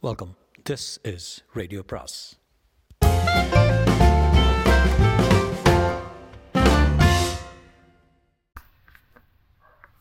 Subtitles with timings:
[0.00, 0.36] Welcome
[0.70, 2.38] this is radio பிராஸ்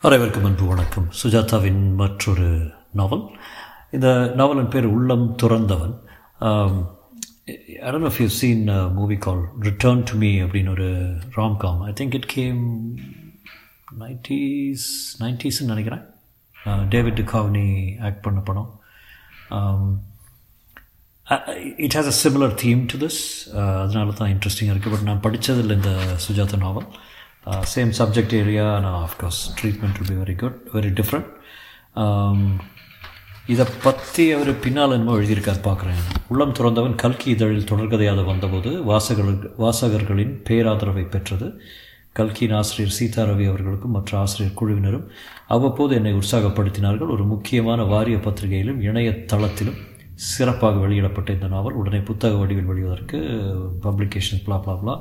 [0.01, 1.09] அனைவருக்கும் அன்பு வணக்கம்.
[1.23, 3.39] சுஜாதாவின் மற்றொரு நாவல்
[3.91, 5.99] இந்த நாவலின் பேர் உள்ளம் துறந்தவன்.
[6.39, 6.87] Um,
[7.45, 12.27] I don't if you've seen movie called return Return அப்படின்னு ஒரு romcom I think it
[12.27, 12.95] came
[13.99, 14.87] nineties
[15.19, 16.03] நைன்டீஸ்ன்னு நினைக்கிறேன்.
[16.89, 18.76] டேவிட் காவ்னி ஆக்ட் பண்ண படம்.
[21.77, 23.21] It has a similar theme to this
[23.81, 25.91] அதனால தான் இன்ட்ரெஸ்டிங்காக இருக்குது பட் நான் படித்ததில் இந்த
[26.27, 26.87] சுஜாதா நாவல்
[27.63, 31.29] சேம் சப்ஜெக்ட் ஏரியா நான் of course treatment will be very good very different
[33.49, 40.33] இதை பற்றி அவர் பின்னால் என்னமோ எழுதியிருக்கார் பார்க்குறேன் உள்ளம் துறந்தவன் கல்கி இதழில் தொடர்கதையாக வந்தபோது வாசகர்கள் வாசகர்களின்
[40.49, 41.47] பேராதரவை பெற்றது.
[42.19, 45.05] கல்கியின் ஆசிரியர் சீதாரவி அவர்களுக்கும் மற்ற ஆசிரியர் குழுவினரும்
[45.55, 47.13] அவ்வப்போது என்னை உற்சாகப்படுத்தினார்கள்.
[47.15, 49.79] ஒரு முக்கியமான வாரிய பத்திரிகையிலும் இணையதளத்திலும்
[50.29, 51.77] சிறப்பாக வெளியிடப்பட்ட இந்த நாவல்.
[51.81, 53.19] உடனே புத்தக வடிவில் வெளிவதற்கு
[53.85, 54.95] பப்ளிகேஷன் பிளா பிளா பிளா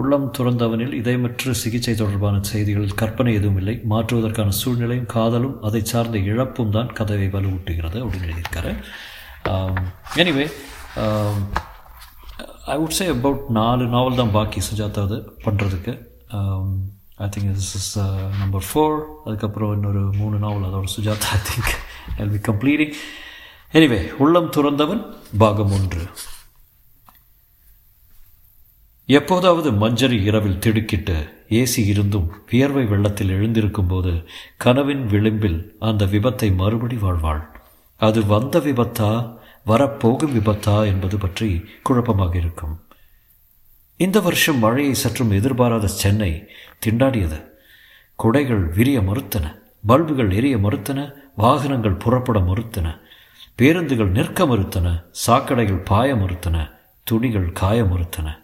[0.00, 3.74] உள்ளம் துறந்தவனில் இதயமற்ற சிகிச்சை தொடர்பான செய்திகளில் கற்பனை எதுவும் இல்லை.
[3.92, 8.72] மாற்றுவதற்கான சூழ்நிலையும் காதலும் அதை சார்ந்த இழப்பும் தான் கதவை வலுவூட்டுகிறது அப்படின்னு எழுதியிருக்காரு.
[10.22, 10.46] Anyway
[12.64, 15.92] I would say about நாலு நாவல் தான் பாக்கி சுஜாதாவது பண்ணுறதுக்கு
[16.34, 17.90] I um, think this is
[18.38, 21.72] number four uh, அதுக்கப்புறம் இன்னொரு மூணு நாவல் அதோட Sujatha I think
[22.18, 22.94] I be completing
[23.74, 25.02] anyway உள்ளம் துறந்தவன்
[25.38, 26.04] பாகம் ஒன்று.
[29.08, 31.16] எப்போதாவது மஞ்சரி இரவில் திடுக்கிட்டு
[31.60, 34.12] ஏசி இருந்தும் வியர்வை வெள்ளத்தில் எழுந்திருக்கும் போது
[34.56, 37.42] கனவின் விளிம்பில் அந்த விபத்தை மறுபடி வாழ்வாள்.
[38.00, 39.10] அது வந்த விபத்தா?
[39.64, 42.82] வரப்போகும் விபத்தா என்பது பற்றி குழப்பமாக இருக்கும்.
[43.96, 46.48] இந்த வருஷம் மழையை சற்றும் எதிர்பாராத சென்னை
[46.86, 47.44] திண்டாடியது.
[48.14, 53.00] குடைகள் விரிய மறுத்தன பல்புகள் எரிய மறுத்தன வாகனங்கள் புறப்பட மறுத்தன
[53.54, 56.70] பேருந்துகள் நிற்க மறுத்தன சாக்கடைகள் பாய மறுத்தன
[57.02, 58.42] துணிகள் காய மறுத்தன.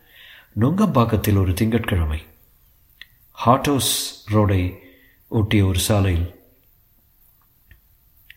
[0.61, 2.23] நுங்கம்பாக்கத்தில் ஒரு திங்கட்கிழமை.
[3.47, 4.75] ஹாட்டோஸ் ரோடை
[5.29, 6.40] ஒட்டிய ஒரு சாலையில்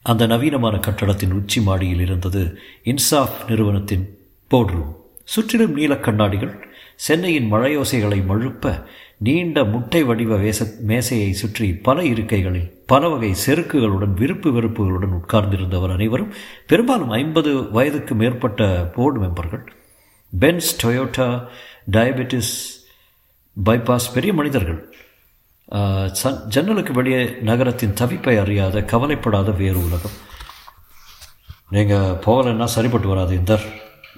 [0.06, 8.26] அந்த நவீனமான கட்டடத்தின் உச்சி மாடியில் இருந்தது இன்சாஃப் நிறுவனத்தின் போர்டு ரூம் சுற்றிலும் நீல கண்ணாடிகள் சென்னையின் மழையோசைகளை
[8.26, 8.84] மழுப்ப
[9.18, 16.34] நீண்ட முட்டை வடிவ வேச மேசையை சுற்றி பல இருக்கைகளில் பல வகை செருக்குகளுடன் விருப்பு வெறுப்புகளுடன் உட்கார்ந்திருந்தவர் அனைவரும்
[16.68, 19.64] பெரும்பாலும் ஐம்பது வயதுக்கு மேற்பட்ட போர்டு மெம்பர்கள்
[20.40, 21.48] பென்ஸ் டொயோட்டா
[21.92, 22.54] டயபெட்டிஸ்
[23.66, 24.93] பைபாஸ் பெரிய மனிதர்கள்.
[26.54, 30.18] ஜன்னலுக்கு வெளியே நகரத்தின் தவிப்பை அறியாத கவலைப்படாத வேறு உலகம்.
[31.76, 33.66] நீங்கள் போகலைன்னா சரிப்பட்டு வராது இந்தர்.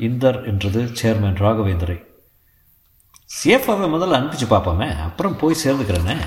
[0.07, 1.97] இந்தர் என்றது சேர்மேன் ராகவேந்தரை.
[3.37, 6.17] சேஃபாகவே முதல்ல அனுப்பிச்சு பார்ப்போமே அப்புறம் போய் சேர்ந்துக்கிறேனே.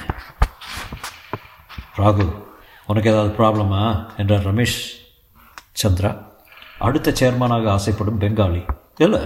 [2.01, 2.27] ராகு
[2.91, 3.83] உனக்கு ஏதாவது ப்ராப்ளமா?
[4.17, 4.81] என்றார் ரமேஷ்
[5.83, 6.11] சந்திரா.
[6.87, 8.63] அடுத்த சேர்மனாக ஆசைப்படும் பெங்காலி.
[9.05, 9.23] இல்லை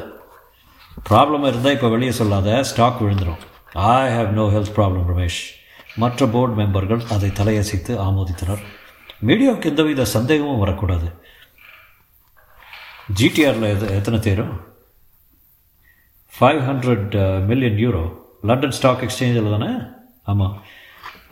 [1.11, 3.43] ப்ராப்ளம் இருந்தால் இப்போ வெளியே சொல்லாத ஸ்டாக் விழுந்துடும்
[3.73, 5.43] I have no health problem Ramesh.
[6.03, 8.63] மற்ற போர்டு மெம்பர்கள் அதை தலையசைத்து ஆமோதித்தனர்.
[9.29, 11.09] மீடியாவுக்கு எந்தவித சந்தேகமும் வரக்கூடாது.
[13.19, 14.55] ஜிடிஆரில் எது எத்தனை தேரும்?
[16.35, 17.15] Five hundred
[17.49, 18.05] million euro
[18.51, 19.71] London stock எக்ஸ்சேஞ்சில் தானே?
[20.33, 20.57] ஆமாம்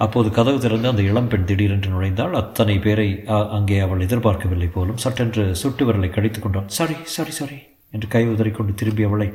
[0.04, 3.08] அப்போது கதவு திறந்து அந்த இளம்பெண் திடீரென்று நுழைந்தால் அத்தனை பேரை
[3.56, 6.70] அங்கே அவள் எதிர்பார்க்கவில்லை போலும் சட்டென்று சுட்டு விரலை கடித்து கொண்டான்.
[6.78, 7.58] சாரி சாரி சாரி
[7.94, 9.28] என்று கை உதறிக்கொண்டு திரும்பி அவளை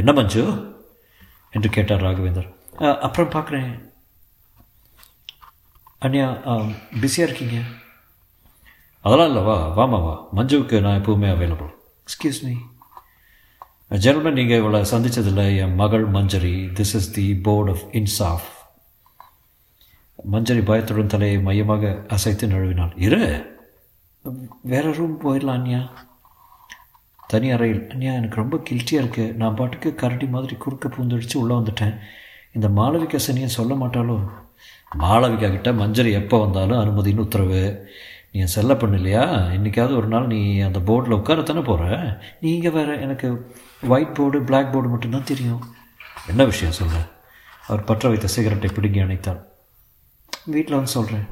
[0.00, 0.42] என்ன மஞ்சு?
[1.56, 2.50] என்று கேட்டார் ராகவேந்தர்.
[3.06, 3.70] அப்புறம் பார்க்குறேன்.
[6.04, 6.28] அண்ணியா
[7.00, 7.64] பிஸியாக இருக்கீங்க?
[9.00, 10.26] அதெல்லாம் இல்லை வா வாமா வா.
[10.36, 11.70] மஞ்சுவுக்கு நான் எப்போவுமே அவைலபிள்
[12.06, 12.52] எக்ஸ்கியூஸ் மீ
[13.88, 16.54] ஜெனரலாக நீங்கள் இவளை சந்தித்ததில்லை என் மகள் Manjari.
[16.78, 18.48] This is the board of Insaf
[20.32, 22.92] Manjari பயத்துடன் தலையை மையமாக அசைத்து நழுவினாள்.
[22.96, 23.58] இரு.
[24.62, 25.88] வேற ரூம் போயிடலாம் அண்ணியா
[27.26, 27.88] தனி அறையில்.
[27.88, 31.98] அண்ணியா எனக்கு ரொம்ப கில்ட்டியாக இருக்குது நான் பாட்டுக்கு கரடி மாதிரி குறுக்க பூந்தடிச்சு உள்ளே வந்துட்டேன்.
[32.52, 34.39] இந்த மாளவிகா சனியை சொல்ல மாட்டாலோ
[34.98, 37.88] மாளவிகா கிட்ட மஞ்சரி எப்போ வந்தாலும் அனுமதின்னு உத்தரவு.
[38.32, 41.98] நீ என் செல்ல பண்ணு இல்லையா இன்றைக்காவது ஒரு நாள் நீ அந்த போர்டில் உட்காரத்தானே போகிற
[42.40, 43.28] நீங்கள் வேறு எனக்கு
[43.88, 45.62] ஒயிட் போர்டு பிளாக் போர்டு மட்டும்தான் தெரியும்.
[46.28, 46.92] என்ன விஷயம் சொல்ல
[47.66, 49.40] அவர் பற்ற வைத்த சிகரெட்டை பிடுங்கி அணைத்தார்.
[50.46, 51.26] வீட்டில் வந்து சொல்கிறேன்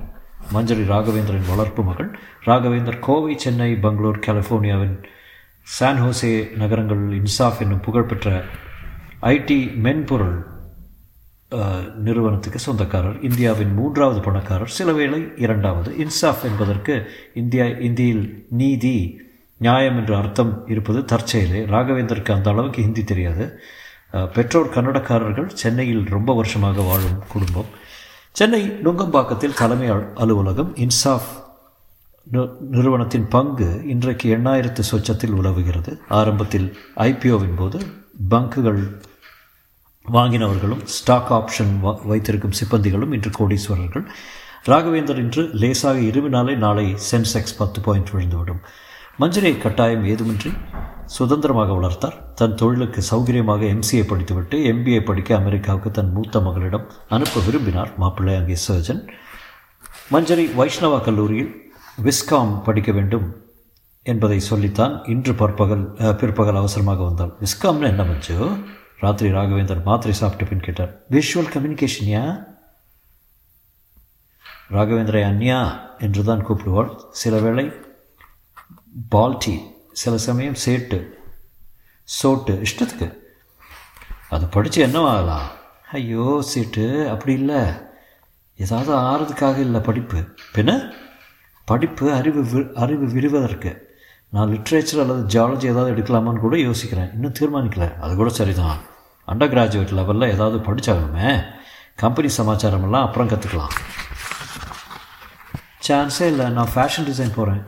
[0.55, 2.19] மஞ்சரி ராகவேந்திரன் வளர்ப்பு மகள்.
[2.45, 5.05] ராகவேந்தர் கோவை சென்னை பெங்களூர் கலிஃபோர்னியாவின்
[5.63, 8.45] சான் ஹோசே நகரங்கள் இன்சாஃப் என்னும் புகழ்பெற்ற
[9.23, 10.47] ஐடி மென்பொருள்
[12.07, 13.23] நிறுவனத்துக்கு சொந்தக்காரர்.
[13.23, 14.75] இந்தியாவின் மூன்றாவது பணக்காரர்.
[14.79, 15.91] சில வேளை இரண்டாவது.
[16.05, 16.95] இன்சாஃப் என்பதற்கு
[17.35, 18.97] இந்தியா இந்தியில் நீதி
[19.57, 21.61] நியாயம் என்ற அர்த்தம் இருப்பது தற்செயலே.
[21.75, 23.47] ராகவேந்தருக்கு அந்த அளவுக்கு ஹிந்தி தெரியாது.
[24.35, 27.71] பெற்றோர் கன்னடக்காரர்கள் சென்னையில் ரொம்ப வருஷமாக வாழும் குடும்பம்.
[28.33, 31.31] சென்னை நுங்கம்பாக்கத்தில் தலைமை அலுவலகம் இன்சாஃப்
[32.77, 35.93] நிறுவனத்தின் பங்கு இன்றைக்கு எண்ணாயிரத்து சொச்சத்தில் உலவுகிறது.
[36.09, 37.79] ஆரம்பத்தில் ஐபிஓவின் போது
[38.31, 38.83] பங்குகள்
[40.13, 44.07] வாங்கினவர்களும் ஸ்டாக் ஆப்ஷன் வ- வைத்திருக்கும் சிப்பந்திகளும் இன்று கோடீஸ்வரர்கள்.
[44.67, 48.61] ராகவேந்தர் இன்று லேசாக இருவினாலே நாளை சென்செக்ஸ் பத்து பாயிண்ட் விழுந்துவிடும்.
[49.19, 50.53] மஞ்சரியை கட்டாயம் ஏதுமின்றி
[51.05, 52.33] சுதந்திரமாக வளர்த்தார்.
[52.35, 58.55] தன் தொழிலுக்கு சௌகரியமாக எம்சிஏ படித்துவிட்டு எம்பிஏ படிக்க அமெரிக்காவுக்கு தன் மூத்த மகளிடம் அனுப்ப விரும்பினார் மாப்பிள்ளை அங்கே
[58.55, 59.09] சர்ஜன்
[60.13, 61.73] மஞ்சரி வைஷ்ணவா கல்லூரியில்
[62.05, 63.37] விஸ்காம் படிக்க வேண்டும்
[64.03, 67.33] என்பதை சொல்லித்தான் இன்று பற்பகல் பிற்பகல் அவசரமாக வந்தாள்.
[67.41, 68.51] விஸ்காம்னு என்ன மஞ்சு?
[69.01, 72.47] ராத்திரி ராகவேந்தர் மாத்திரை சாப்பிட்ட பின் கேட்டார் விஷுவல் கம்யூனிகேஷன்யா
[74.71, 76.97] ராகவேந்திரை அன்யா என்று தான் கூப்பிடுவாள்.
[77.11, 77.73] சில வேளை
[79.09, 79.61] பால்டி
[79.93, 81.07] சில சமயம் சேட்டு
[82.05, 83.15] சோட்டு இஷ்டத்துக்கு.
[84.29, 85.47] அது படித்து என்னவாகலாம்
[85.91, 87.65] ஐயோ சீட்டு அப்படி இல்லை.
[88.57, 90.35] ஏதாவது ஆறுறதுக்காக இல்லை படிப்பு.
[90.55, 90.93] பின்ன?
[91.65, 93.88] படிப்பு அறிவு வி- அறிவு விடுவதற்கு.
[94.35, 97.11] நான் லிட்ரேச்சர் அல்லது ஜாலஜி ஏதாவது எடுக்கலாமான்னு கூட யோசிக்கிறேன்.
[97.17, 97.87] இன்னும் தீர்மானிக்கல.
[98.05, 98.79] அது கூட சரிதான்.
[99.29, 101.31] அண்டர் கிராஜுவேட் லெவலில் ஏதாவது படித்தாகணுமே
[102.03, 103.75] கம்பெனி சமாச்சாரமெல்லாம் அப்புறம் கற்றுக்கலாம்
[105.87, 106.47] சான்ஸே இல்லை.
[106.57, 107.63] நான் ஃபேஷன் டிசைன் போகிறேன்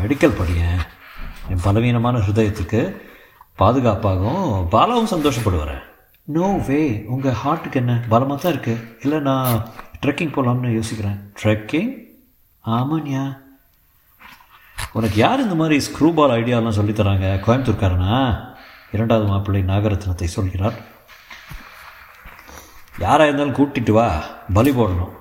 [0.00, 0.80] மெடிக்கல் படியேன்.
[1.50, 2.80] என் பலவீனமான ஹிருதயத்துக்கு
[3.60, 5.76] பாதுகாப்பாகவும் பாலாவும் சந்தோஷப்படுவார்
[6.36, 6.80] நோ வே
[7.14, 7.94] உங்கள் ஹார்ட்டுக்கு என்ன?
[8.12, 9.50] பலமாக தான் இருக்குது இல்லை நான்
[10.02, 11.18] ட்ரெக்கிங் போகலாம்னு யோசிக்கிறேன்.
[11.40, 11.92] ட்ரெக்கிங்
[12.64, 13.24] ஆமாண்யா
[14.96, 17.26] உனக்கு யார் இந்த மாதிரி ஸ்க்ரூபால் ஐடியாலாம் சொல்லித்தராங்க?
[17.46, 18.18] கோயம்புத்தூர்காரனா?
[18.92, 20.76] இரண்டாவது மாப்பிள்ளை நாகரத்னத்தை சொல்கிறார்.
[22.98, 24.06] யாராக இருந்தாலும் கூட்டிட்டு வா.
[24.54, 25.12] பலி போடணும்.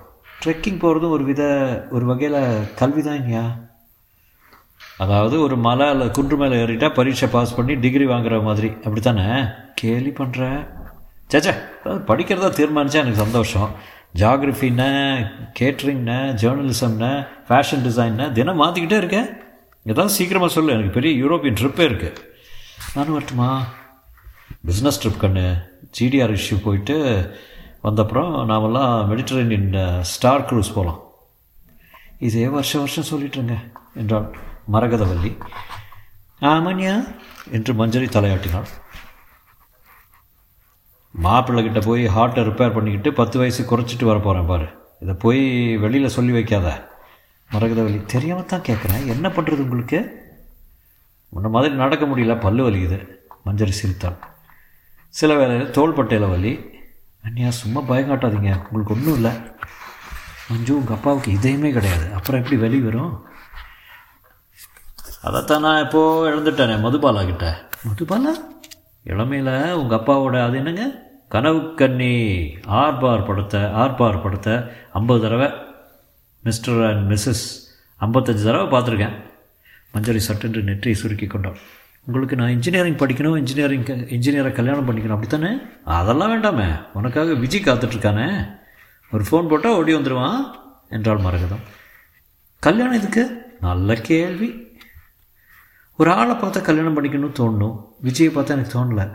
[0.43, 1.43] ட்ரெக்கிங் போகிறதும் ஒரு வித
[1.91, 3.63] ஒரு வகையில் கல்வி தான்
[4.97, 8.69] அதாவது ஒரு மலை இல்லை குன்று மேலே ஏறிட்டால் பரீட்சை பாஸ் பண்ணி டிகிரி வாங்குற மாதிரி.
[8.69, 9.25] அப்படித்தானே?
[9.75, 10.67] கேலி பண்ணுற
[11.31, 13.71] சேச்சே அதாவது படிக்கிறதா தீர்மானிச்சா எனக்கு சந்தோஷம்.
[14.15, 14.89] ஜாகிரஃபின்னு
[15.59, 19.29] கேட்ரிங்னு ஜேர்னலிசம்னு ஃபேஷன் டிசைன்னு தினம் மாற்றிக்கிட்டே இருக்கேன்.
[19.91, 22.21] ஏதாவது சீக்கிரமாக சொல்லு எனக்கு பெரிய யூரோப்பியன் ட்ரிப்பே இருக்குது
[22.95, 23.49] நானும் வரட்டுமா?
[24.67, 25.45] பிஸ்னஸ் ட்ரிப் கண்ணு.
[25.97, 26.95] ஜிடிஆர் இஷ்யூ போயிட்டு
[27.83, 31.01] வந்தப்புறம் நாமெல்லாம் மெடிட்டரேனியன் ஸ்டார் க்ரூஸ் போகலாம்
[32.19, 33.55] இதே வருஷம் வருஷம் சொல்லிட்டுருங்க
[33.95, 34.27] என்றாள்
[34.73, 35.31] மரகதவல்லி.
[36.41, 36.95] ஆமாண்யா
[37.51, 38.69] என்று மஞ்சரி தலையாட்டினாள்.
[41.25, 44.67] மாப்பிள்ளைகிட்ட போய் ஹார்ட்டை ரிப்பேர் பண்ணிக்கிட்டு பத்து வயசு குறைச்சிட்டு வர போகிறேன் பாரு.
[44.99, 45.43] இதை போய்
[45.83, 46.67] வெளியில் சொல்லி வைக்காத.
[47.51, 50.23] மரகதவல்லி தெரியாமல் தான் கேட்குறேன் என்ன பண்ணுறது உங்களுக்கு?
[51.35, 52.39] முன்ன மாதிரி நடக்க முடியல.
[52.39, 53.07] பல்லு வலிக்குது.
[53.45, 54.17] மஞ்சரி சிரித்தாள்.
[55.09, 56.69] சில வேளையில் தோள்பட்டையில் வலி.
[57.23, 59.31] அண்ணியா சும்மா பயங்காட்டாதீங்க உங்களுக்கு ஒன்றும் இல்லை.
[60.49, 62.13] மஞ்சு உங்கள் அப்பாவுக்கு இதயமே கிடையாது.
[62.13, 63.25] அப்புறம் எப்படி வெளி வரும்?
[65.21, 67.67] அதைத்தான் நான் இப்போது இழந்துட்டேனே மதுபாலா கிட்ட.
[67.87, 68.33] மதுபாலா?
[69.03, 71.03] இளமையில் உங்கள் அப்பாவோட அது என்னங்க?
[71.29, 72.13] கனவு கன்னி
[72.65, 74.53] ஆர்பார் படத்தை ஆர்பார் படத்தை.
[74.93, 75.64] ஐம்பது தடவை
[76.45, 77.45] மிஸ்டர் அண்ட் மிஸ்ஸஸ்
[77.99, 79.15] ஐம்பத்தஞ்சு தடவை பார்த்துருக்கேன்.
[79.93, 81.57] மஞ்சரி சட்டென்று நெற்றியை சுருக்கி கொண்டோம்
[82.05, 85.57] உங்களுக்கு நான் இன்ஜினியரிங் படிக்கணும் இன்ஜினியரிங் இன்ஜினியரை கல்யாணம் பண்ணிக்கணும் அப்படித்தானே?
[85.83, 86.85] அதெல்லாம் வேண்டாமே.
[86.93, 88.27] உனக்காக விஜய் காத்துட்ருக்கானே.
[89.11, 90.37] ஒரு ஃபோன் போட்டால் ஓடி வந்துடுவான்
[90.89, 91.63] என்றால் மரகதம்.
[92.59, 93.23] கல்யாணம் இதுக்கு
[93.61, 94.49] நல்ல கேள்வி.
[95.97, 99.05] ஒரு ஆளை பார்த்தா கல்யாணம் பண்ணிக்கணும்னு தோணும் விஜயை பார்த்தா எனக்கு தோணலை.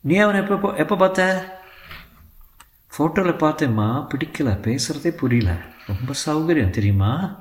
[0.00, 1.56] நீ அவனை எப்போ எப்போ பார்த்த?
[2.94, 5.52] ஃபோட்டோவில் பார்த்தேம்மா பிடிக்கல பேசுகிறதே புரியல.
[5.88, 7.38] ரொம்ப சௌகரியம் தெரியுமா?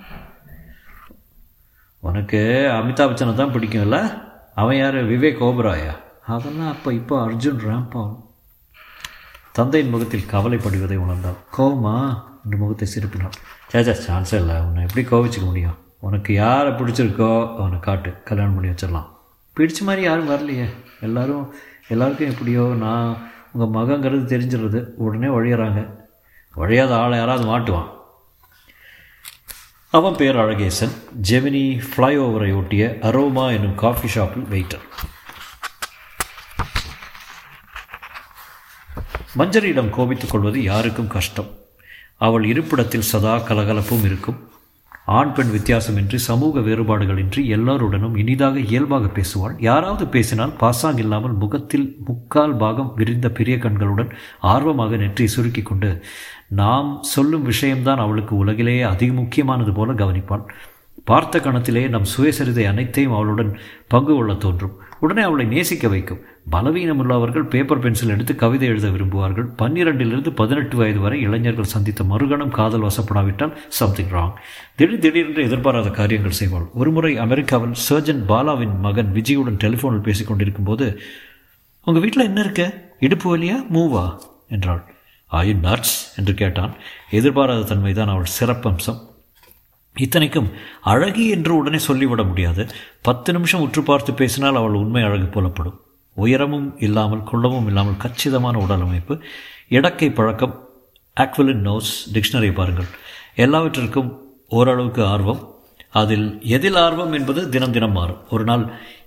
[2.00, 4.22] உனக்கு அமிதாப் பச்சனை தான் பிடிக்கும்ல?
[4.56, 4.96] அவன் யார்?
[4.96, 5.96] விவேக் ஓபராயா?
[6.28, 8.26] அதெல்லாம் அப்போ இப்போ அர்ஜுன் ராம்பால்
[9.52, 11.38] தந்தையின் முகத்தில் கவலைப்படுவதை உணர்ந்தாள்.
[11.58, 12.24] கோவமா?
[12.44, 13.32] என்று முகத்தை சிரிப்பினாள்.
[13.72, 14.56] சேச்சா சான்ஸே இல்லை.
[14.56, 15.78] உன்னை எப்படி கோவிச்சுக்க முடியும்?
[16.00, 18.14] உனக்கு யாரை பிடிச்சிருக்கோ அவனை காட்டு.
[18.24, 19.08] கல்யாணம் பண்ணி வச்சிடலாம்.
[19.58, 20.70] பிடிச்ச மாதிரி யாரும் வரலையே.
[21.02, 21.54] எல்லோரும்
[21.88, 23.18] எல்லாருக்கும் எப்படியோ நான்
[23.52, 24.84] உங்கள் மகங்கிறது தெரிஞ்சிடுறது.
[24.96, 25.96] உடனே வழியறாங்க
[26.54, 27.96] வழியாத ஆளை யாராவது மாட்டுவான்.
[29.96, 30.94] அவன் பேர் அழகேசன்
[31.30, 34.84] ஜெமினி ஃப்ளைஓவரை ஒட்டிய அரோமா என்னும் காஃபி ஷாப்பில் வெயிட்டர்.
[39.38, 41.50] மஞ்சரியிடம் கோபித்துக் கொள்வது யாருக்கும் கஷ்டம்.
[42.18, 44.40] அவள் இருப்பிடத்தில் சதா கலகலப்பும் இருக்கும்.
[45.06, 49.56] ஆண் பெண் வித்தியாசமின்றி சமூக வேறுபாடுகளின்றி எல்லாருடனும் இனிதாக இயல்பாக பேசுவாள்.
[49.60, 54.12] யாராவது பேசினால் பாசாங் இல்லாமல் முகத்தில் முக்கால் பாகம் விரிந்த பெரிய கண்களுடன்
[54.54, 55.92] ஆர்வமாக நெற்றி சுருக்கி கொண்டு
[56.48, 60.46] நாம் சொல்லும் விஷயம்தான் அவளுக்கு உலகிலேயே அதிக முக்கியமானது போல கவனிப்பாள்
[61.06, 64.78] பார்த்த கணத்திலே நம் சுயசரிதை அனைத்தையும் அவளுடன் பங்கு கொள்ள தோன்றும்.
[65.00, 66.20] உடனே அவளை நேசிக்க வைக்கும்.
[66.52, 69.50] பலவீனமுள்ளவர்கள் பேப்பர் பென்சில் எடுத்து கவிதை எழுத விரும்புவார்கள்.
[69.58, 74.34] பன்னிரெண்டிலிருந்து பதினெட்டு வயது வரை இளைஞர்கள் சந்தித்த மறுகணம் காதல் வசப்படாவிட்டால் சம்திங் ராங்
[74.76, 76.72] திடீர் திடீரென்று எதிர்பாராத காரியங்கள் செய்வாள்.
[76.74, 81.00] ஒருமுறை அமெரிக்காவில் சர்ஜன் பாலாவின் மகன் விஜயுடன் டெலிஃபோனில் பேசிக் கொண்டிருக்கும் போது
[81.84, 82.74] உங்கள் வீட்டில் என்ன இருக்க?
[83.00, 84.20] இடுப்பு வழியா மூவா?
[84.48, 84.96] என்றாள்.
[85.32, 86.74] ஆயு நர்ஸ் என்று கேட்டான்.
[87.12, 89.00] எதிர்பாராத தன்மைதான் அவள் சிறப்பம்சம்.
[89.96, 90.50] இத்தனைக்கும்
[90.82, 92.68] அழகி என்று உடனே சொல்லிவிட முடியாது.
[93.02, 95.78] பத்து நிமிஷம் உற்று பார்த்து பேசினால் அவள் உண்மை அழகு புலப்படும்.
[96.14, 99.14] உயரமும் இல்லாமல் குள்ளமும் இல்லாமல் கச்சிதமான உடல் அமைப்பு
[99.70, 100.56] இடக்கை பழக்கம்.
[101.18, 102.90] ஆக்வலின் நோஸ் டிக்ஷனரி பாருங்கள்.
[103.36, 104.10] எல்லாவற்றிற்கும்
[104.50, 105.42] ஓரளவுக்கு ஆர்வம்.
[105.90, 108.22] அதில் எதில் ஆர்வம் என்பது தினம் தினம் மாறும்.
[108.30, 108.64] ஒரு நாள்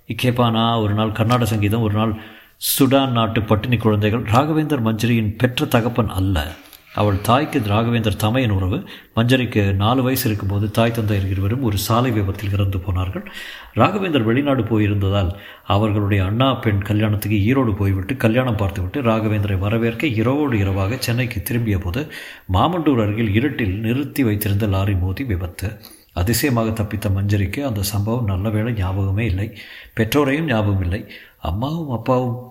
[0.08, 2.12] இக்கேபானா ஒரு நாள் கர்நாடக சங்கீதம் ஒரு நாள்
[2.60, 6.54] சுடான் நாட்டு பட்டினி குழந்தைகள் ராகவேந்தர் மஞ்சரியின் பெற்ற தகப்பன் அல்ல.
[6.94, 8.84] அவள் தாய்க்கு ராகவேந்தர் தமையன் உறவு.
[9.14, 13.30] மஞ்சரிக்கு நாலு வயசு இருக்கும்போது தாய் தந்தையர் இருவரும் ஒரு சாலை விபத்தில் இறந்து போனார்கள்.
[13.74, 15.30] ராகவேந்தர் வெளிநாடு போயிருந்ததால்
[15.66, 22.12] அவர்களுடைய அண்ணா பெண் கல்யாணத்துக்கு ஈரோடு போய்விட்டு கல்யாணம் பார்த்துவிட்டு ராகவேந்தரை வரவேற்க இரவோடு இரவாக சென்னைக்கு திரும்பிய போது
[22.52, 25.80] மாமண்டூர் அருகில் இருட்டில் நிறுத்தி வைத்திருந்த லாரி மோதி விபத்து.
[26.12, 29.58] அதிசயமாக தப்பித்த மஞ்சரிக்கு அந்த சம்பவம் நல்ல வேளை ஞாபகமே இல்லை.
[29.96, 31.06] பெற்றோரையும் ஞாபகம் இல்லை
[31.38, 32.49] அம்மாவும் அப்பாவும்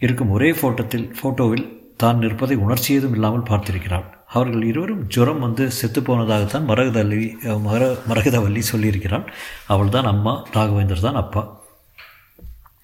[0.00, 1.66] இருக்கும் ஒரே ஃபோட்டோத்தில் ஃபோட்டோவில்
[1.96, 7.26] தான் நிற்பதை உணர்ச்சி ஏதும் இல்லாமல் பார்த்திருக்கிறாள் அவர்கள் இருவரும் ஜுரம் வந்து செத்து போனதாகத்தான் மரகதவல்லி
[7.62, 9.26] மர மரகதவல்லி சொல்லியிருக்கிறாள்
[9.66, 11.42] அவள் தான் அம்மா ராகவேந்தர் தான் அப்பா.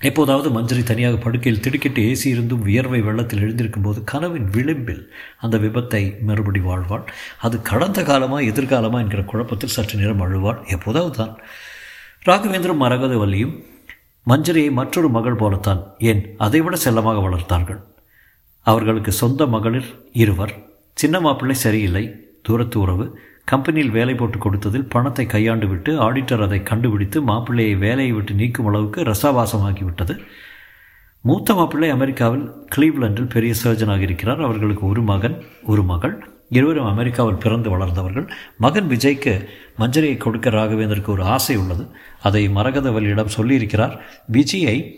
[0.01, 5.01] எப்போதாவது மஞ்சரி தனியாக படுக்கையில் திடுக்கிட்டு ஏசி இருந்தும் வியர்வை வெள்ளத்தில் எழுந்திருக்கும் போது கனவின் விளிம்பில்
[5.41, 7.05] அந்த விபத்தை மறுபடி வாழ்வாள்.
[7.41, 10.61] அது கடந்த காலமா எதிர்காலமா என்கிற குழப்பத்தில் சற்று நேரம் அழுவாள்.
[10.67, 11.35] எப்போதாவது தான்.
[12.27, 13.57] ராகவேந்திரம் மரகதவல்லியும்
[14.29, 17.81] மஞ்சரியை மற்றொரு மகள் போலத்தான் ஏன் அதைவிட செல்லமாக வளர்த்தார்கள்?
[18.63, 20.55] அவர்களுக்கு சொந்த மகளிர் இருவர்.
[20.95, 22.17] சின்ன மாப்பிள்ளை சரியில்லை.
[22.43, 23.19] தூரத்து உறவு.
[23.45, 29.03] கம்பெனியில் வேலை போட்டு கொடுத்ததில் பணத்தை கையாண்டு விட்டு ஆடிட்டர் அதை கண்டுபிடித்து மாப்பிள்ளையை வேலையை விட்டு நீக்கும் அளவுக்கு
[29.03, 30.19] ரசாவாசமாகிவிட்டது.
[31.21, 34.43] மூத்த மாப்பிள்ளை அமெரிக்காவில் கிளீவ்லண்டில் பெரிய சர்ஜனாக இருக்கிறார்.
[34.43, 36.36] அவர்களுக்கு ஒரு மகன் ஒரு மகள்.
[36.49, 38.31] இருவரும் அமெரிக்காவில் பிறந்து வளர்ந்தவர்கள்.
[38.59, 39.45] மகன் விஜய்க்கு
[39.79, 41.89] மஞ்சரியை கொடுக்க ராகவேந்தருக்கு ஒரு ஆசை உள்ளது.
[42.23, 43.99] அதை மரகதவல்லியிடம் சொல்லியிருக்கிறார்.
[44.33, 44.93] விஜயை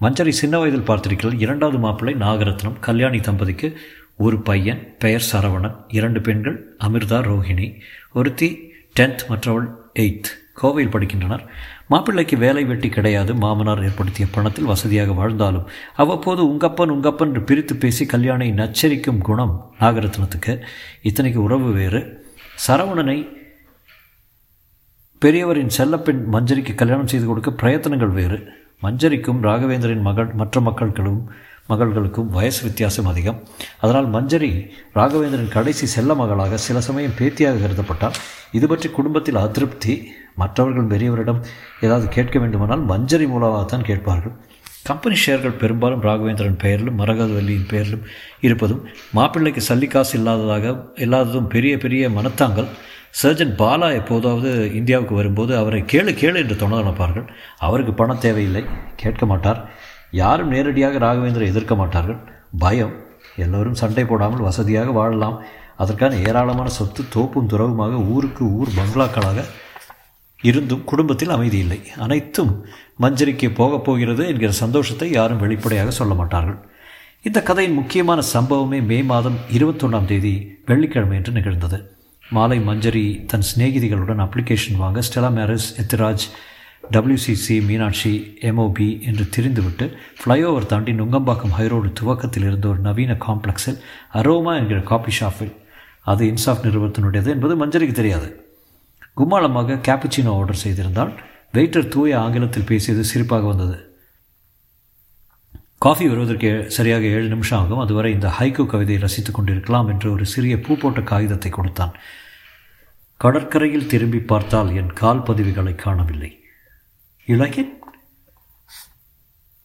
[0.00, 3.76] மஞ்சரி சின்ன வயதில் பார்த்திருக்கிறார் இரண்டாவது மாப்பிள்ளை நாகரத்னம் கல்யாணி தம்பதிக்கு
[4.16, 7.80] ஒரு பையன் பெயர் சரவணன் இரண்டு பெண்கள் அமிர்தா ரோஹிணி.
[8.12, 10.30] ஒருத்தி டென்த் மற்றவள் எயித்.
[10.62, 11.46] கோவையில் படிக்கின்றனர்.
[11.88, 13.34] மாப்பிள்ளைக்கு வேலை வெட்டி கிடையாது.
[13.34, 20.54] மாமனார் ஏற்படுத்திய பணத்தில் வசதியாக வாழ்ந்தாலும் அவ்வப்போது உங்கப்பன் உங்கப்பன் என்று பிரித்து பேசி கல்யாணை நச்சரிக்கும் குணம் நாகரத்னத்துக்கு.
[21.02, 22.00] இத்தனைக்கு உறவு வேறு.
[22.66, 23.18] சரவணனை
[25.22, 28.38] பெரியவரின் செல்லப்பெண் மஞ்சரிக்கு கல்யாணம் செய்து கொடுக்க பிரயத்தனங்கள் வேறு.
[28.80, 31.22] மஞ்சரிக்கும் ராகவேந்தரின் மகள் மற்ற மக்கள்களும்
[31.68, 33.40] மகள்களுக்கும் வயசு வித்தியாசம் அதிகம்.
[33.80, 34.50] அதனால் மஞ்சரி
[34.94, 38.18] ராகவேந்திரன் கடைசி செல்ல மகளாக சில சமயம் பேத்தியாக கருதப்பட்டால்
[38.52, 39.94] இது பற்றி குடும்பத்தில் அதிருப்தி
[40.40, 41.40] மற்றவர்கள் பெரியவரிடம்
[41.80, 44.34] ஏதாவது கேட்க வேண்டுமானால் வஞ்சரி மூலமாகத்தான் கேட்பார்கள்.
[44.82, 48.04] கம்பெனி ஷேர்கள் பெரும்பாலும் ராகவேந்திரன் பெயரிலும் மரகதவல்லியின் பெயரிலும்
[48.40, 52.68] இருப்பதும் மாப்பிள்ளைக்கு சல்லிக்காசு இல்லாததாக இல்லாததும் பெரிய பெரிய மனத்தாங்கள்.
[53.20, 56.80] சர்ஜன் பாலா எப்போதாவது இந்தியாவுக்கு வரும்போது அவரை கேளு கேளு என்று தொண
[57.58, 58.62] அவருக்கு பணம் தேவையில்லை
[58.96, 59.60] கேட்க மாட்டார்.
[60.22, 62.18] யாரும் நேரடியாக ராகவேந்திரன் எதிர்க்க மாட்டார்கள்.
[62.58, 62.94] பயம்.
[63.36, 65.38] எல்லோரும் சண்டை போடாமல் வசதியாக வாழலாம்.
[65.76, 69.44] அதற்கான ஏராளமான சொத்து தோப்பும் துறவுமாக ஊருக்கு ஊர் பங்களாக்களாக
[70.42, 71.80] இருந்தும் குடும்பத்தில் அமைதி இல்லை.
[71.96, 72.64] அனைத்தும்
[72.96, 76.58] மஞ்சரிக்கு போகப் போகிறது என்கிற சந்தோஷத்தை யாரும் வெளிப்படையாக சொல்ல மாட்டார்கள்.
[77.22, 81.96] இந்த கதையின் முக்கியமான சம்பவமே மே மாதம் இருபத்தொன்றாம் தேதி வெள்ளிக்கிழமை என்று நிகழ்ந்தது.
[82.30, 86.24] மாலை மஞ்சரி தன் சிநேகிதிகளுடன் அப்ளிகேஷன் வாங்க Stella Maris Ethiraj
[86.92, 93.80] WCC Meenakshi MOP என்று தெரிந்துவிட்டு ஃப்ளைஓவர் தாண்டி நுங்கம்பாக்கம் ஹைரோடு துவக்கத்தில் இருந்த ஒரு நவீன காம்ப்ளெக்ஸில்
[94.12, 95.54] அரோமா என்கிற காபி ஷாப்பில்
[96.00, 98.47] அது இன்சாஃப் நிறுவனத்தினுடையது என்பது மஞ்சரிக்கு தெரியாது.
[99.18, 101.12] கும்மாளமாக கேப்புச்சினோ ஆர்டர் செய்திருந்தால்
[101.52, 103.76] வெயிட்டர் தூய ஆங்கிலத்தில் பேசியது சிரிப்பாக வந்தது.
[105.78, 107.78] காஃபி வருவதற்கு சரியாக ஏழு நிமிஷம் ஆகும்.
[107.78, 111.94] அதுவரை இந்த ஹைகோ கவிதையை ரசித்துக் கொண்டிருக்கலாம் என்று ஒரு சிறிய பூ போட்ட காகிதத்தை கொடுத்தான்.
[113.16, 116.30] கடற்கரையில் திரும்பி பார்த்தால் என் கால் பதிவுகளை காணவில்லை.
[117.28, 117.72] இலகின்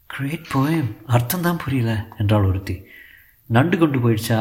[0.10, 2.76] கிரேட் போயம் அர்த்தம்தான் புரியல என்றாள் ஒருத்தி.
[3.50, 4.40] நண்டு கொண்டு போயிடுச்சா?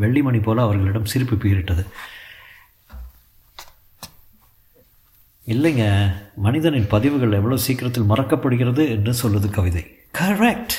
[0.00, 1.84] வெள்ளிமணி போல அவர்களிடம் சிரிப்பு பீரிட்டது
[5.46, 5.84] இல்லைங்க
[6.44, 9.82] மனிதனின் பதிவுகள் எவ்வளோ சீக்கிரத்தில் மறக்கப்படுகிறது என்று சொல்லுது கவிதை.
[10.18, 10.74] கரெக்ட்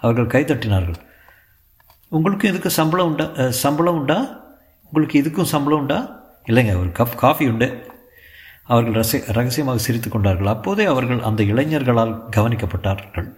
[0.00, 0.98] அவர்கள் கைத்தட்டினார்கள்
[2.08, 3.26] உங்களுக்கு இதுக்கு சம்பளம் உண்டா?
[3.62, 4.18] சம்பளம் உண்டா?
[4.84, 5.98] உங்களுக்கு இதுக்கும் சம்பளம் உண்டா?
[6.48, 7.68] இல்லைங்க ஒரு கப் காஃபி உண்டு.
[8.72, 10.52] அவர்கள் ரசி ரகசியமாக சிரித்து கொண்டார்கள்.
[10.54, 13.28] அப்போதே அவர்கள் அந்த இளைஞர்களால் கவனிக்கப்பட்டார்கள்.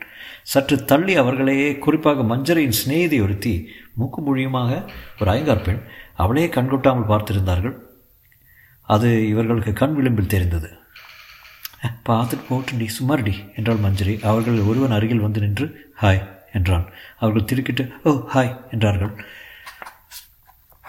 [0.42, 3.54] சற்று தள்ளி அவர்களையே குறிப்பாக மஞ்சரின் சிநேகிதி ஒருத்தி
[3.94, 4.70] மூக்கு மொழியுமாக
[5.20, 5.82] ஒரு ஐங்கார் பெண்
[6.14, 7.76] அவளையே கண்கொட்டாமல் பார்த்திருந்தார்கள்.
[8.86, 10.78] அது இவர்களுக்கு கண் விளிம்பில் தெரிந்தது.
[12.08, 14.22] பார்த்துட்டு போட்டுடி சுமார்டி என்றாள் மஞ்சரி.
[14.22, 16.90] அவர்கள் ஒருவன் அருகில் வந்து நின்று ஹாய் என்றான்.
[17.18, 19.24] அவர்கள் திருக்கிட்டு ஓ ஹாய் என்றார்கள்.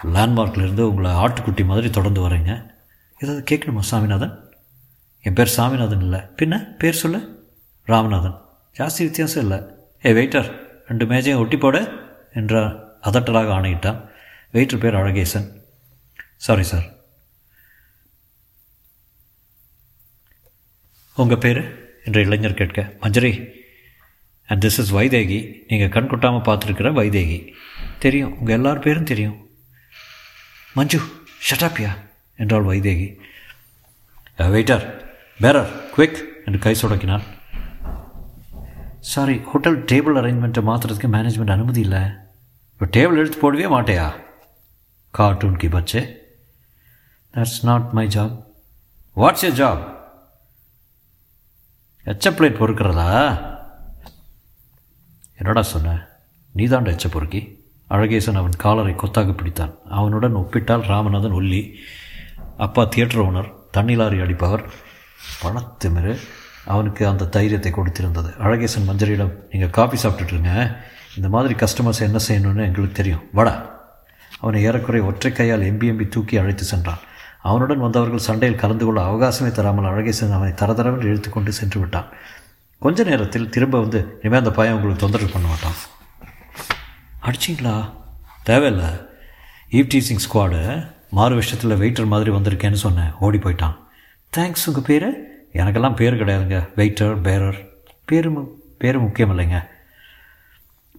[0.04, 2.70] லேண்ட்மார்க்லேருந்து உங்களை ஆட்டுக்குட்டி மாதிரி தொடர்ந்து வரீங்க.
[3.18, 4.50] ஏதாவது கேட்கணுமா சாமிநாதன்?
[5.20, 6.20] என் பேர் சாமிநாதன் இல்லை.
[6.20, 7.50] பின்ன பேர் சொல்லு?
[7.86, 8.40] ராமநாதன்.
[8.78, 9.58] ஜாஸ்தி வித்தியாசம் இல்லை.
[10.04, 11.90] ஏ வெயிட்டர் ரெண்டு மேஜையும் ஒட்டி போட
[12.34, 12.72] என்ற
[13.02, 14.04] அதட்டலாக ஆணையிட்டான்.
[14.52, 15.48] வெயிட்டர் பேர் அழகேசன்.
[16.36, 16.94] சாரி சார்
[21.16, 21.60] உங்கள் பேர்?
[22.04, 23.50] என்று இளைஞர் கேட்க Manjari
[24.46, 25.54] and this is Vaidehi.
[25.68, 27.52] நீங்கள் கண் கொட்டாமல் பார்த்துருக்கிற வைதேகி.
[27.98, 28.38] தெரியும்.
[28.38, 29.48] உங்கள் எல்லார் பேரும் தெரியும்.
[30.74, 31.00] மஞ்சு
[31.50, 31.96] ஷட்டாப்பியா
[32.36, 33.16] என்றாள் வைதேகி.
[34.38, 35.04] வெயிட்டர்
[35.40, 37.22] பேரர் குவிக் என்று கை சொடக்கினாள்.
[39.00, 42.00] சாரி ஹோட்டல் டேபிள் அரேஞ்ச்மெண்ட்டை மாற்றுறதுக்கு மேனேஜ்மெண்ட் அனுமதி இல்லை.
[42.72, 44.12] இப்போ டேபிள் எடுத்து போடவே மாட்டேயா?
[45.10, 46.14] கார்ட்டூன் கி பச்சே.
[47.34, 48.42] That's not my job
[49.16, 49.95] what's a job
[52.06, 53.38] எச்ச பிளேட் பொறுக்கிறதா?
[55.36, 56.06] என்னடா சொன்ன?
[56.52, 57.64] நீதாண்ட எச்ச பொறுக்கி.
[57.90, 59.78] அழகேசன் அவன் காலரை கொத்தாக பிடித்தான்.
[59.90, 61.72] அவனுடன் ஒப்பிட்டால் ராமநாதன் ஒல்லி.
[62.56, 64.64] அப்பா தியேட்டர் ஓனர் தண்ணிலாரி அடிப்பவர்.
[65.42, 66.18] பணத்திமிரு
[66.64, 68.30] அவனுக்கு அந்த தைரியத்தை கொடுத்திருந்தது.
[68.38, 70.76] அழகேசன் மஞ்சரியிடம் நீங்கள் காஃபி சாப்பிட்டுட்ருங்க
[71.16, 73.28] இந்த மாதிரி கஸ்டமர்ஸ் என்ன செய்யணும்னு எங்களுக்கு தெரியும்.
[73.34, 73.70] வடா.
[74.40, 76.98] அவனை ஏறக்குறை ஒற்றை கையால் எம்பி எம்பி தூக்கி அழைத்து சென்றான்.
[77.50, 82.08] அவனுடன் வந்தவர்கள் சண்டையில் கலந்து கொள்ள அவகாசமே தராமல் அழகேசன் அவனை தரதரவில் இழுத்து கொண்டு சென்று விட்டான்.
[82.78, 85.76] கொஞ்ச நேரத்தில் திரும்ப வந்து இனிமேல் அந்த பையன் உங்களுக்கு தொந்தரவு பண்ண மாட்டான்.
[87.22, 87.76] அடிச்சிங்களா?
[88.42, 88.90] தேவையில்லை.
[89.70, 90.60] ஈவ் டீசிங் ஸ்குவாடு
[91.10, 93.12] மாறு விஷயத்தில் வெயிட்டர் மாதிரி வந்திருக்கேன்னு சொன்னேன்.
[93.20, 93.76] ஓடி போயிட்டான்.
[94.36, 95.08] தேங்க்ஸ் உங்கள் பேர்?
[95.52, 96.68] எனக்கெல்லாம் பேர் கிடையாதுங்க.
[96.76, 97.58] வெயிட்டர் பேரர்
[98.04, 98.30] பேர்
[98.78, 99.58] பேர் முக்கியம் இல்லைங்க.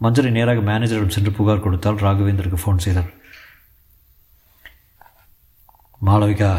[0.02, 3.12] மஞ்சரி நேராக மேனேஜரிடம் சென்று புகார் கொடுத்தால் ராகவேந்தருக்கு ஃபோன் செய்தார்.
[6.06, 6.50] Malavika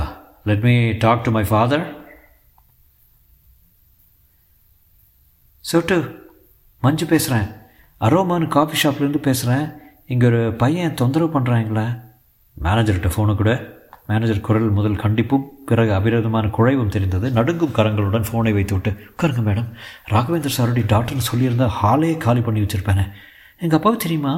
[0.48, 1.84] let me talk to my father
[5.64, 5.96] சொட்டு
[6.82, 7.46] மஞ்சு பேசுகிறேன்
[8.00, 9.64] அரோமானு காஃபி ஷாப்லேருந்து பேசுகிறேன்
[10.06, 11.86] இங்கே ஒரு பையன் தொந்தரவு பண்ணுறாங்களே
[12.56, 13.52] மேனேஜர்கிட்ட ஃபோனை கூட.
[14.06, 17.30] மேனேஜர் குரல் முதல் கண்டிப்பும் பிறகு அபிரதமான குழைவும் தெரிந்தது.
[17.30, 19.68] நடுங்கும் கரங்களுடன் ஃபோனை வைத்து விட்டு உட்காருங்க மேடம்
[20.12, 23.04] ராகவேந்தர் சாருடைய டாக்டர்னு சொல்லியிருந்தா ஹாலே காலி பண்ணி வச்சுருப்பேனே.
[23.58, 24.34] எங்கள் அப்பாவுக்கு தெரியுமா?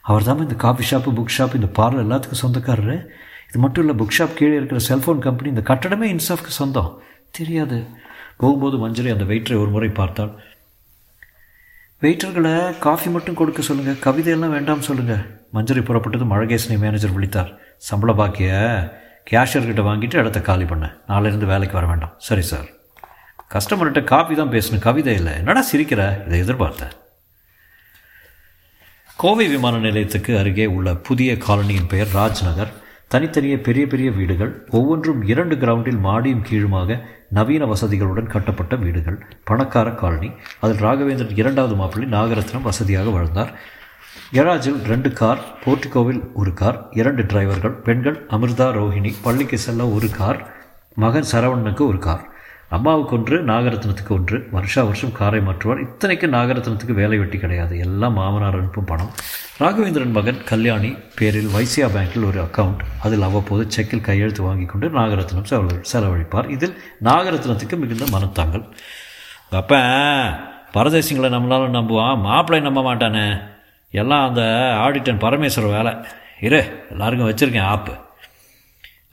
[0.00, 2.96] அவர் தான் இந்த காஃபி ஷாப்பு புக் ஷாப் இந்த பார்லர் எல்லாத்துக்கும் சொந்தக்காரரு.
[3.48, 6.90] இது மட்டும் இல்லை புக் ஷாப் கீழே இருக்கிற செல்ஃபோன் கம்பெனி இந்த கட்டடமே இன்சாஃப்க்கு சொந்தம்.
[7.30, 7.78] தெரியாது.
[8.36, 10.32] போகும்போது மஞ்சரி அந்த வெயிட்டரை ஒரு முறை பார்த்தாள்.
[12.02, 15.22] வெயிட்டர்களை காஃபி மட்டும் கொடுக்க சொல்லுங்கள் கவிதையெல்லாம் வேண்டாம் சொல்லுங்கள்
[15.54, 17.50] மஞ்சரி புறப்பட்டதும் அழகேசனை மேனேஜர் விழித்தார்.
[17.88, 18.52] சம்பள பாக்கிய
[19.30, 22.14] கேஷியர்கிட்ட வாங்கிட்டு இடத்த காலி பண்ணேன் நாளையிலேருந்து வேலைக்கு வர வேண்டாம்.
[22.18, 22.68] சரி சார்
[23.54, 24.84] கஸ்டமர்கிட்ட காஃபி தான் பேசணும்.
[24.88, 25.32] கவிதை இல்லை.
[25.34, 26.02] என்னடா சிரிக்கிற?
[26.26, 26.94] இதை எதிர்பார்த்தேன்
[29.16, 32.72] கோவை விமான நிலையத்துக்கு அருகே உள்ள புதிய காலனியின் பெயர் ராஜ்நகர்.
[33.10, 36.96] தனித்தனியே பெரிய பெரிய வீடுகள் ஒவ்வொன்றும் இரண்டு கிரவுண்டில் மாடியும் கீழுமாக
[37.36, 43.52] நவீன வசதிகளுடன் கட்டப்பட்ட வீடுகள் பணக்கார காலனி அதில் ராகவேந்திரன் இரண்டாவது மாப்பிள்ளை நாகரத்னம் வசதியாக வாழ்ந்தார்.
[44.34, 50.40] கெராஜில் ரெண்டு கார் போர்ட்டிகோவில் ஒரு கார் இரண்டு டிரைவர்கள் பெண்கள் அமிர்தா ரோஹிணி பள்ளிக்கு செல்ல ஒரு கார்
[51.04, 52.24] மகன் சரவணனுக்கு ஒரு கார்.
[52.76, 54.38] அம்மாவுக்கு ஒன்று நாகரத்னத்துக்கு ஒன்று.
[54.50, 57.78] வருஷா வருஷம் காரை மாற்றுவார் இத்தனைக்கு நாகரத்னத்துக்கு வேலை வெட்டி கிடையாது.
[57.78, 59.10] எல்லாம் மாமனார் அனுப்பும் பணம்.
[59.60, 65.80] ராகவேந்திரன் மகன் கல்யாணி பேரில் வைசியா பேங்கில் ஒரு அக்கவுண்ட் அதில் அவ்வப்போது செக்கில் கையெழுத்து வாங்கி கொண்டு நாகரத்னம்
[65.92, 66.48] செலவழிப்பார்.
[66.48, 68.64] இதில் நாகரத்னத்துக்கு மிகுந்த மனத்தாங்கள்
[69.50, 69.78] அப்போ
[70.74, 72.20] பரதேசிங்களை நம்மளால நம்புவான்.
[72.20, 73.26] மாப்பிள்ளை நம்ப மாட்டானே.
[73.90, 74.42] எல்லாம் அந்த
[74.84, 75.92] ஆடிட்டன் பரமேஸ்வரர் வேலை.
[76.40, 76.60] இரு
[76.90, 77.92] எல்லாருக்கும் வச்சுருக்கேன் ஆப்பு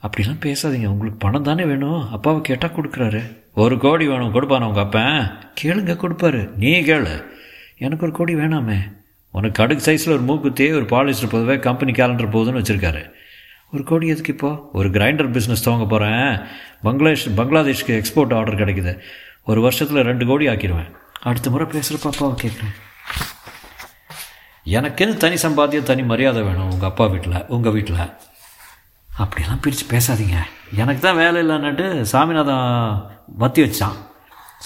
[0.06, 0.86] அப்படிலாம் பேசாதீங்க.
[0.94, 2.10] உங்களுக்கு பணம் தானே வேணும்?
[2.12, 3.22] அப்பாவை கேட்டால் கொடுக்குறாரு.
[3.54, 6.50] ஒரு கோடி வேணும் கொடுப்பான் உங்கள் அப்பன் கேளுங்க கொடுப்பாரு.
[6.56, 7.24] நீ கேளு.
[7.76, 8.76] எனக்கு ஒரு கோடி வேணாமே.
[9.30, 13.10] உனக்கு கடுகு சைஸில் ஒரு மூக்குத்தி ஒரு பாலிஸ்டர் பொதுவே கம்பெனி கேலண்டர் போகுதுன்னு வச்சுருக்காரு.
[13.72, 16.40] ஒரு கோடி எதுக்கு இப்போது ஒரு கிரைண்டர் பிஸ்னஸ் துவங்க போகிறேன்
[16.82, 18.98] பங்களாதேஷ் பங்களாதேஷ்க்கு எக்ஸ்போர்ட் ஆர்டர் கிடைக்குது.
[19.44, 20.90] ஒரு வருஷத்தில் ரெண்டு கோடி ஆக்கிடுவேன்.
[21.22, 22.74] அடுத்த முறை பேசுகிறப்ப அப்பாவை கேட்குறேன்.
[24.66, 28.12] எனக்குன்னு தனி சம்பாத்தியம் தனி மரியாதை வேணும் உங்கள் அப்பா வீட்டில் உங்கள் வீட்டில்.
[29.16, 30.36] அப்படியெல்லாம் பிரித்து பேசாதீங்க.
[30.76, 33.96] எனக்கு தான் வேலை இல்லைன்னுட்டு சாமிநாதன் வத்தி வச்சான்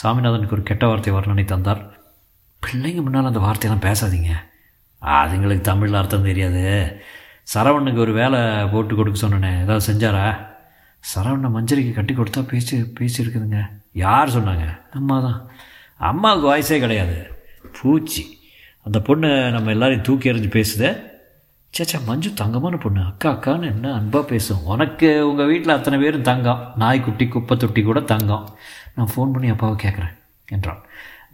[0.02, 1.98] சாமிநாதனுக்கு ஒரு கெட்ட வார்த்தை வர்ணனை தந்தார்.
[2.66, 4.30] பிள்ளைங்க முன்னால் அந்த வார்த்தையெல்லாம் பேசாதீங்க.
[5.02, 6.96] அதுங்களுக்கு தமிழில் அர்த்தம் தெரியாது.
[7.54, 9.60] சரவணனுக்கு ஒரு வேலை போட்டு கொடுக்க சொன்னேனே.
[9.60, 10.46] ஏதாவது செஞ்சாரா?
[11.14, 14.80] சரவணை மஞ்சரிக்கு கட்டி கொடுத்தா பேசி பேசியிருக்குதுங்க யார் சொன்னாங்க?
[14.90, 15.50] அம்மா தான்
[15.96, 17.30] அம்மாவுக்கு வாய்ஸே கிடையாது.
[17.80, 18.38] பூச்சி.
[18.84, 21.14] அந்த பொண்ணு நம்ம எல்லாரையும் தூக்கி எறிஞ்சு பேசுதே.
[21.74, 23.00] சேச்சா மஞ்சு தங்கமான பொண்ணு.
[23.04, 24.64] அக்கா அக்கான்னு என்ன அன்பாக பேசும்.
[24.64, 26.72] உனக்கு உங்கள் வீட்டில் அத்தனை பேரும் தங்கம்.
[26.76, 28.58] நாய்க்குட்டி குப்பை தொட்டி கூட தங்கம்.
[28.94, 30.14] நான் ஃபோன் பண்ணி அப்பாவை கேட்குறேன்
[30.48, 30.80] என்றான்.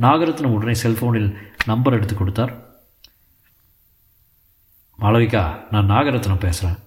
[0.00, 2.52] நாகரத்னம் உடனே செல்ஃபோனில் நம்பர் எடுத்து கொடுத்தார்.
[4.98, 6.78] மாளவிகா நான் நாகரத்னம் பேசுகிறேன்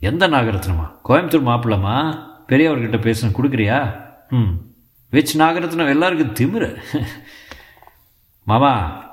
[0.00, 0.86] எந்த நாகரத்னமா?
[1.08, 4.00] கோயம்புத்தூர் மாப்பிள்ளமா பெரியவர்கிட்ட பேசுன கொடுக்குறியா?
[4.28, 4.54] ம்.
[5.12, 5.88] விச் நாகரத்னம்?
[5.88, 6.82] எல்லாருக்கும் திமிரு.
[8.44, 8.72] மாமா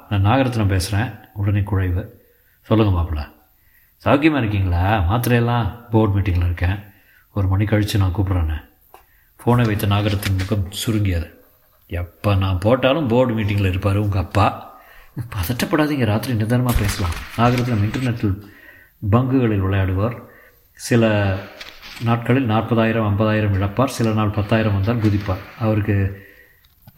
[0.10, 2.20] நான் நாகரத்னம் பேசுகிறேன் உடனே குழைவு
[2.68, 3.22] சொல்லுங்கள் மாப்பிள்ள
[4.06, 4.84] சௌக்கியமாக இருக்கீங்களா?
[5.10, 6.78] மாத்திரையெல்லாம் போர்டு மீட்டிங்கில் இருக்கேன்.
[7.36, 8.58] ஒரு மணி கழித்து நான் கூப்பிட்றேண்ணே
[9.40, 11.28] ஃபோனை வைத்த நாகரத்தின் முகம் சுருங்கியது.
[12.00, 14.48] எப்போ நான் போட்டாலும் போர்டு மீட்டிங்கில் இருப்பார் உங்கள் அப்பா.
[15.36, 17.16] பதட்டப்படாதீங்க ராத்திரி நிதானமாக பேசலாம்.
[17.38, 18.36] நாகரத்னம் இன்டர்நெட்டில்
[19.12, 20.18] பங்குகளில் விளையாடுவார்.
[20.74, 21.12] சில
[22.04, 23.96] நாட்களில் நாற்பதாயிரம் ஐம்பதாயிரம் இழப்பார்.
[23.98, 25.44] சில நாள் பத்தாயிரம் வந்தால் குதிப்பார்.
[25.60, 25.98] அவருக்கு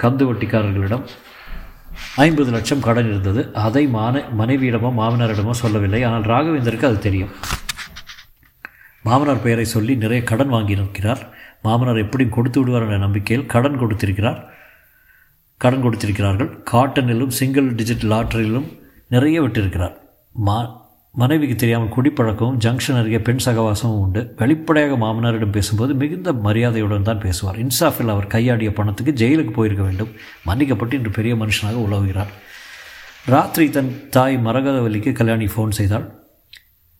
[0.03, 1.05] கந்து வட்டிக்காரர்களிடம்
[2.15, 3.41] ஐம்பது லட்சம் கடன் இருந்தது.
[3.53, 6.03] அதை மான மனைவியிடமோ மாமனாரிடமோ சொல்லவில்லை.
[6.03, 7.31] ஆனால் ராகவேந்தருக்கு அது தெரியும்.
[9.07, 11.21] மாமனார் பெயரை சொல்லி நிறைய கடன் வாங்கியிருக்கிறார்.
[11.61, 14.39] மாமனார் எப்படியும் கொடுத்து விடுவார் என்ற நம்பிக்கையில் கடன் கொடுத்திருக்கிறார்.
[15.57, 16.49] கடன் கொடுத்திருக்கிறார்கள்.
[16.71, 18.69] காட்டனிலும் சிங்கிள் டிஜிட் லாட்டரியிலும்
[19.07, 19.95] நிறைய விட்டிருக்கிறார்.
[20.31, 20.57] மா
[21.15, 24.33] மனைவிக்கு தெரியாமல் குடிப்பழக்கமும் ஜங்ஷன் அருகே பெண் சகவாசமும் உண்டு.
[24.37, 27.55] வெளிப்படையாக மாமனாரிடம் பேசும்போது மிகுந்த மரியாதையுடன் தான் பேசுவார்.
[27.55, 30.11] இன்சாஃபில் அவர் கையாடிய பணத்துக்கு ஜெயிலுக்கு போயிருக்க வேண்டும்.
[30.47, 32.27] மன்னிக்கப்பட்டு இன்று பெரிய மனுஷனாக உலவுகிறார்.
[33.25, 36.13] ராத்திரி தன் தாய் மரகதவல்லிக்கு கல்யாணி ஃபோன் செய்தாள்.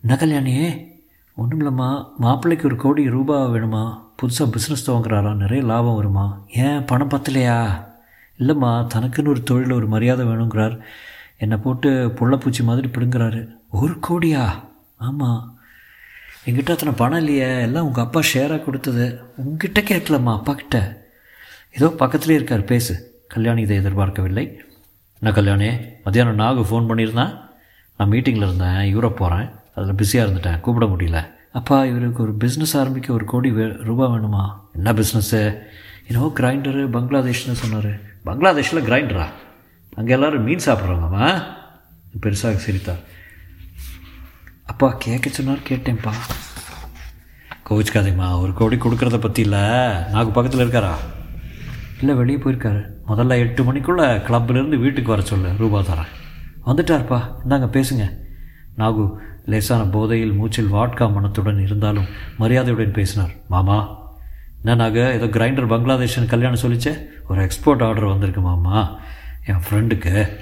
[0.02, 0.88] என்ன கல்யாணியே
[1.36, 3.98] ஒன்றும் இல்லைம்மா மாப்பிள்ளைக்கு ஒரு கோடி ரூபா வேணுமா?
[4.22, 5.36] புதுசாக பிஸ்னஸ் துவங்குறாரா?
[5.36, 6.46] நிறைய லாபம் வருமா?
[6.54, 7.86] ஏன் பணம் பத்தலையா?
[8.40, 8.88] இல்லைம்மா.
[8.94, 10.80] தனக்குன்னு ஒரு தொழில் ஒரு மரியாதை வேணுங்கிறார்.
[11.38, 13.62] என்னை போட்டு புள்ளப்பூச்சி மாதிரி பிடுங்குறாரு.
[13.80, 14.44] ஒரு கோடியா?
[14.98, 15.42] ஆமாம்
[16.46, 17.62] என்கிட்ட அத்தனை பணம் இல்லையே.
[17.62, 19.06] எல்லாம் உங்கள் அப்பா ஷேராக கொடுத்தது.
[19.36, 20.78] உங்ககிட்ட கேட்கலம்மா அப்பா கிட்ட
[21.72, 22.94] ஏதோ பக்கத்துலேயே இருக்கார் பேசு.
[23.28, 24.44] கல்யாணி இதை எதிர்பார்க்கவில்லை.
[25.22, 25.70] என்ன கல்யாணே?
[26.04, 27.34] மத்தியானம் நாகு ஃபோன் பண்ணியிருந்தேன்
[27.98, 31.20] நான் மீட்டிங்கில் இருந்தேன் யூரோப் போகிறேன் அதில் பிஸியாக இருந்துட்டேன் கூப்பிட முடியல.
[31.52, 34.44] அப்பா இவருக்கு ஒரு பிஸ்னஸ் ஆரம்பிக்க ஒரு கோடி வே ரூபா வேணுமா?
[34.76, 35.42] என்ன பிஸ்னஸ்ஸு
[36.08, 37.92] என்னவோ கிரைண்டரு பங்களாதேஷ்னு சொன்னார்.
[38.24, 39.28] பங்களாதேஷில் கிரைண்டரா
[39.96, 41.28] அங்கே எல்லோரும் மீன் சாப்பிட்றாங்கம்மா.
[42.22, 43.04] பெருசாக சிரித்தார்
[44.66, 46.12] அப்பா கேட்க சொன்னார் கேட்டேன்ப்பா.
[47.70, 49.60] கோவிச்சுக்காதீங்கம்மா ஒரு கோடி கொடுக்குறத பற்றி இல்லை.
[49.60, 50.92] நாகு பக்கத்தில் இருக்காரா?
[52.00, 52.86] இல்லை வெளியே போயிருக்காரு.
[53.08, 56.12] முதல்ல எட்டு மணிக்குள்ளே கிளப்பிலேருந்து வீட்டுக்கு வர சொல்லு ரூபா தரேன்.
[56.66, 57.20] வந்துட்டார்ப்பா.
[57.48, 58.10] இந்தாங்க பேசுங்க.
[58.78, 59.14] நாகு
[59.46, 62.06] லேசான போதையில் மூச்சில் வாட்கா மனத்துடன் இருந்தாலும்
[62.38, 63.32] மரியாதையுடன் பேசினார்.
[63.48, 64.02] மாமா
[64.64, 67.06] என்ன நாக ஏதோ கிரைண்டர் பங்களாதேஷன் கல்யாணம் சொல்லிச்சே?
[67.28, 69.00] ஒரு எக்ஸ்போர்ட் ஆர்டர் வந்திருக்கு மாமா.
[69.46, 70.38] என் ஃப்ரெண்டுக்கு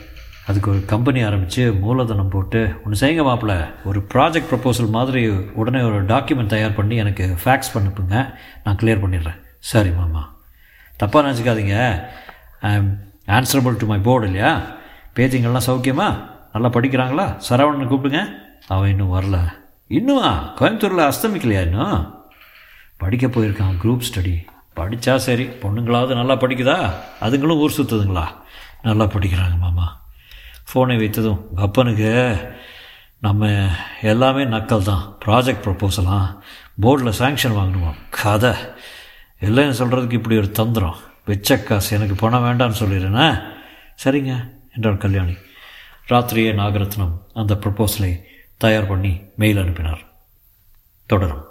[0.52, 6.06] அதுக்கு ஒரு கம்பெனி ஆரம்பித்து மூலதனம் போட்டு ஒன்று செய்யுங்க மாப்பிள்ள ஒரு ப்ராஜெக்ட் ப்ரப்போசல் மாதிரி உடனே ஒரு
[6.06, 8.16] டாக்குமெண்ட் தயார் பண்ணி எனக்கு ஃபேக்ஸ் பண்ணிப்புங்க
[8.64, 9.40] நான் கிளியர் பண்ணிடுறேன்.
[9.60, 10.24] சரி மாமா.
[11.04, 12.02] தப்பாக நினச்சிக்காதீங்க.
[12.62, 12.72] I
[13.28, 14.62] answerable to my board இல்லையா?
[15.16, 16.08] பேத்திங்கெல்லாம் சௌக்கியமா?
[16.54, 17.26] நல்லா படிக்கிறாங்களா?
[17.50, 18.22] சரவணனை கூப்பிடுங்க.
[18.68, 19.40] அவன் இன்னும் வரல.
[19.88, 20.54] இன்னுமா?
[20.58, 22.24] கோயம்புத்தூரில் அஸ்தமிக்கலையா இன்னும்?
[22.98, 24.36] படிக்க போயிருக்கான் குரூப் ஸ்டடி
[24.76, 26.78] படித்தா சரி பொண்ணுங்களாவது நல்லா படிக்குதா?
[27.22, 28.28] அதுங்களும் ஊர் சுற்றுதுங்களா
[28.82, 30.00] நல்லா படிக்கிறாங்க மாமா.
[30.74, 32.38] ஃபோனை வைத்ததும் அப்பனுக்கு
[33.20, 33.68] நம்ம
[34.02, 35.18] எல்லாமே நக்கல் தான்.
[35.26, 36.40] ப்ராஜெக்ட் ப்ரப்போசலாம்
[36.82, 37.94] போர்டில் சேங்ஷன் வாங்கணுமா?
[38.10, 38.50] கதை.
[39.42, 40.96] இல்லைன்னு சொல்கிறதுக்கு இப்படி ஒரு தந்திரம்.
[41.28, 41.96] வெச்ச காசு.
[41.96, 43.44] எனக்கு பணம் வேண்டாம்னு சொல்லிடுறேனே
[44.04, 45.36] சரிங்க என்றார் கல்யாணி.
[46.10, 48.20] ராத்திரியே நாகரத்னம் அந்த ப்ரப்போசலை
[48.58, 50.02] தயார் பண்ணி மெயில் அனுப்பினார்.
[51.06, 51.51] தொடரும்.